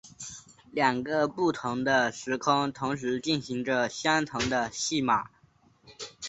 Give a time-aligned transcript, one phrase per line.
[0.71, 5.29] 两个不同的时空同时进行着相同的戏码。